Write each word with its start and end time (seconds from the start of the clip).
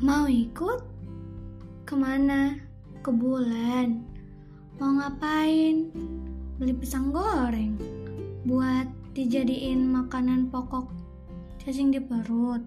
Mau 0.00 0.24
ikut? 0.24 0.80
Ke 1.84 1.92
mana? 1.92 2.56
Ke 3.04 3.12
bulan? 3.12 4.00
Mau 4.80 4.96
ngapain? 4.96 5.92
Beli 6.56 6.72
pisang 6.72 7.12
goreng 7.12 7.76
buat 8.48 8.88
dijadiin 9.12 9.84
makanan 9.92 10.48
pokok 10.48 10.88
cacing 11.60 11.92
di 11.92 12.00
perut. 12.00 12.64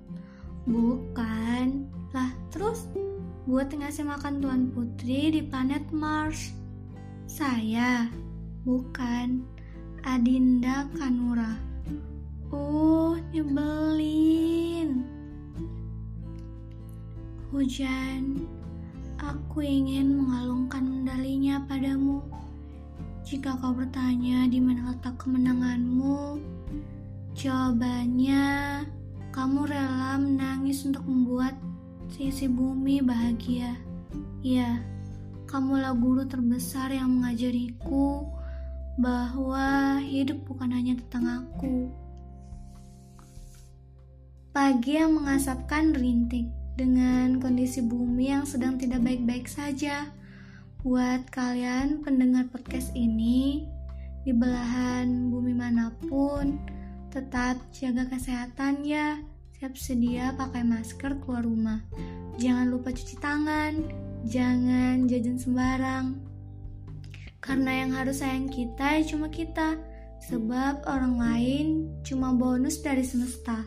Bukan. 0.70 1.90
Lah, 2.14 2.30
terus 2.54 2.86
buat 3.50 3.74
ngasih 3.74 4.06
makan 4.06 4.38
Tuan 4.38 4.70
Putri 4.70 5.34
di 5.34 5.42
planet 5.42 5.90
Mars. 5.90 6.54
Saya, 7.26 8.14
bukan. 8.62 9.42
Adinda 10.06 10.86
Kanura. 10.94 11.58
Oh, 12.54 13.18
nyebelin. 13.34 13.83
Hujan, 17.54 18.50
aku 19.22 19.62
ingin 19.62 20.18
mengalungkan 20.18 20.90
medalinya 20.90 21.62
padamu. 21.70 22.18
Jika 23.22 23.54
kau 23.62 23.78
bertanya 23.78 24.50
di 24.50 24.58
mana 24.58 24.90
letak 24.90 25.22
kemenanganmu, 25.22 26.42
jawabannya 27.38 28.42
kamu 29.30 29.70
rela 29.70 30.18
menangis 30.18 30.82
untuk 30.82 31.06
membuat 31.06 31.54
sisi 32.10 32.50
bumi 32.50 33.06
bahagia. 33.06 33.78
Ya, 34.42 34.82
kamulah 35.46 35.94
guru 35.94 36.26
terbesar 36.26 36.90
yang 36.90 37.22
mengajariku 37.22 38.34
bahwa 38.98 40.02
hidup 40.02 40.42
bukan 40.50 40.74
hanya 40.74 40.98
tentang 41.06 41.46
aku. 41.46 41.94
Pagi 44.50 44.98
yang 44.98 45.22
mengasapkan 45.22 45.94
rintik 45.94 46.63
dengan 46.74 47.38
kondisi 47.38 47.86
bumi 47.86 48.34
yang 48.34 48.46
sedang 48.50 48.82
tidak 48.82 49.06
baik-baik 49.06 49.46
saja. 49.46 50.10
Buat 50.82 51.30
kalian 51.32 52.04
pendengar 52.04 52.50
podcast 52.50 52.92
ini, 52.98 53.64
di 54.28 54.32
belahan 54.36 55.32
bumi 55.32 55.54
mana 55.56 55.94
pun, 56.10 56.60
tetap 57.14 57.62
jaga 57.72 58.10
kesehatan 58.10 58.84
ya. 58.84 59.22
Siap 59.60 59.80
sedia 59.80 60.36
pakai 60.36 60.66
masker 60.68 61.24
keluar 61.24 61.48
rumah. 61.48 61.80
Jangan 62.36 62.68
lupa 62.68 62.92
cuci 62.92 63.16
tangan, 63.22 63.74
jangan 64.28 65.08
jajan 65.08 65.40
sembarang. 65.40 66.20
Karena 67.40 67.86
yang 67.86 67.92
harus 67.96 68.20
sayang 68.20 68.52
kita 68.52 69.04
cuma 69.08 69.32
kita, 69.32 69.80
sebab 70.28 70.84
orang 70.88 71.16
lain 71.20 71.68
cuma 72.04 72.36
bonus 72.36 72.80
dari 72.80 73.04
semesta. 73.08 73.64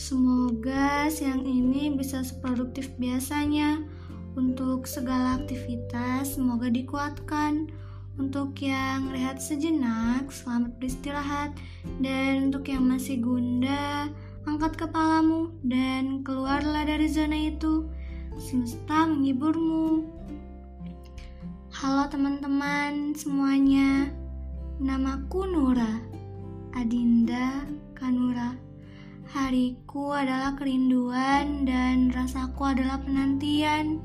Semoga 0.00 1.12
siang 1.12 1.44
ini 1.44 1.92
bisa 1.92 2.24
seproduktif 2.24 2.88
biasanya. 2.96 3.84
Untuk 4.32 4.88
segala 4.88 5.42
aktivitas, 5.42 6.38
semoga 6.40 6.72
dikuatkan. 6.72 7.68
Untuk 8.16 8.56
yang 8.64 9.12
rehat 9.12 9.40
sejenak, 9.42 10.32
selamat 10.32 10.76
beristirahat. 10.80 11.52
Dan 12.00 12.48
untuk 12.48 12.68
yang 12.72 12.88
masih 12.88 13.20
gunda, 13.20 14.08
angkat 14.48 14.76
kepalamu 14.80 15.52
dan 15.66 16.24
keluarlah 16.24 16.88
dari 16.88 17.06
zona 17.10 17.36
itu. 17.52 17.84
Semesta 18.40 19.04
menghiburmu. 19.04 20.06
Halo 21.70 22.08
teman-teman 22.08 23.16
semuanya, 23.16 24.12
namaku 24.80 25.48
Nura, 25.48 26.02
Adinda 26.74 27.66
Kanura. 27.98 28.54
Hariku 29.30 30.10
adalah 30.10 30.58
kerinduan 30.58 31.62
dan 31.62 32.10
rasaku 32.10 32.74
adalah 32.74 32.98
penantian. 33.02 34.02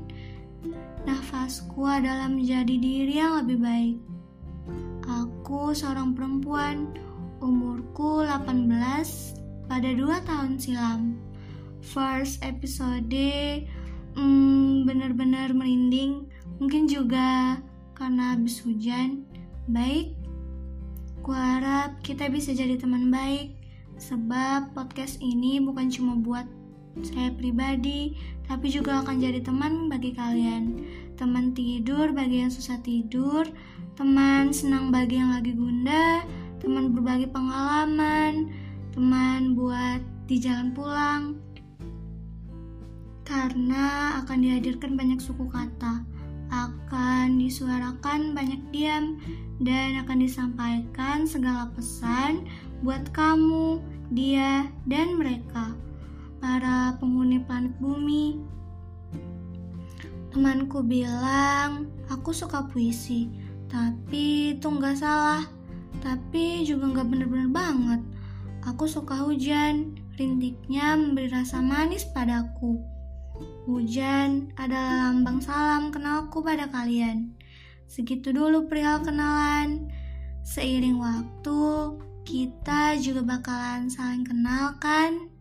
Nafasku 1.02 1.86
adalah 1.86 2.30
menjadi 2.30 2.74
diri 2.78 3.14
yang 3.18 3.42
lebih 3.42 3.58
baik. 3.58 3.96
Aku 5.06 5.70
seorang 5.74 6.14
perempuan, 6.14 6.90
umurku 7.38 8.22
18 8.26 8.70
pada 9.66 9.90
2 9.90 10.26
tahun 10.26 10.58
silam. 10.58 11.18
First 11.82 12.42
episode 12.42 13.14
hmm, 14.18 14.86
benar-benar 14.86 15.54
merinding, 15.54 16.26
mungkin 16.58 16.90
juga 16.90 17.62
karena 17.94 18.34
habis 18.34 18.58
hujan. 18.62 19.22
Baik, 19.70 20.14
kuharap 21.26 21.98
kita 22.06 22.30
bisa 22.30 22.54
jadi 22.54 22.78
teman 22.78 23.10
baik 23.10 23.66
Sebab 23.96 24.76
podcast 24.76 25.16
ini 25.24 25.56
bukan 25.56 25.88
cuma 25.88 26.20
buat 26.20 26.44
saya 27.00 27.32
pribadi, 27.32 28.12
tapi 28.44 28.68
juga 28.68 29.00
akan 29.00 29.20
jadi 29.20 29.40
teman 29.40 29.88
bagi 29.88 30.12
kalian. 30.12 30.84
Teman 31.16 31.56
tidur 31.56 32.12
bagi 32.12 32.44
yang 32.44 32.52
susah 32.52 32.76
tidur, 32.84 33.48
teman 33.96 34.52
senang 34.52 34.92
bagi 34.92 35.16
yang 35.16 35.32
lagi 35.32 35.56
gunda, 35.56 36.24
teman 36.60 36.92
berbagi 36.92 37.28
pengalaman, 37.32 38.52
teman 38.92 39.56
buat 39.56 40.04
di 40.28 40.36
jalan 40.44 40.76
pulang. 40.76 41.40
Karena 43.24 44.20
akan 44.20 44.38
dihadirkan 44.44 44.92
banyak 44.92 45.24
suku 45.24 45.48
kata, 45.48 46.04
akan 46.50 47.40
disuarakan 47.40 48.34
banyak 48.34 48.60
diam, 48.70 49.18
dan 49.62 50.00
akan 50.04 50.22
disampaikan 50.22 51.24
segala 51.24 51.72
pesan 51.72 52.44
buat 52.84 53.08
kamu, 53.16 53.80
dia, 54.12 54.68
dan 54.86 55.16
mereka, 55.16 55.72
para 56.38 56.94
penghuni 57.00 57.42
planet 57.42 57.74
bumi. 57.80 58.38
Temanku 60.30 60.84
bilang, 60.84 61.88
aku 62.12 62.30
suka 62.36 62.68
puisi, 62.68 63.32
tapi 63.72 64.54
itu 64.54 64.68
nggak 64.68 65.00
salah. 65.00 65.42
Tapi 66.04 66.62
juga 66.68 66.92
nggak 66.92 67.08
bener-bener 67.08 67.50
banget. 67.50 68.00
Aku 68.68 68.84
suka 68.84 69.24
hujan, 69.24 69.96
rintiknya 70.20 70.94
memberi 70.94 71.32
rasa 71.32 71.64
manis 71.64 72.04
padaku. 72.12 72.95
Hujan 73.66 74.54
adalah 74.54 75.10
lambang 75.10 75.42
salam 75.42 75.90
kenalku 75.90 76.40
pada 76.40 76.70
kalian. 76.70 77.34
Segitu 77.90 78.30
dulu 78.30 78.70
perihal 78.70 79.02
kenalan. 79.02 79.90
Seiring 80.46 81.02
waktu, 81.02 81.62
kita 82.22 82.98
juga 83.02 83.26
bakalan 83.26 83.90
saling 83.90 84.22
kenal 84.22 84.78
kan? 84.78 85.35